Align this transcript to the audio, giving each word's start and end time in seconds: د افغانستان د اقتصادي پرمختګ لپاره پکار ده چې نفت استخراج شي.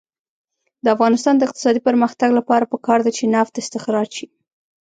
د 0.83 0.85
افغانستان 0.95 1.35
د 1.37 1.41
اقتصادي 1.47 1.81
پرمختګ 1.87 2.29
لپاره 2.39 2.69
پکار 2.73 2.99
ده 3.05 3.11
چې 3.17 3.23
نفت 3.35 3.53
استخراج 3.61 4.09
شي. 4.17 4.27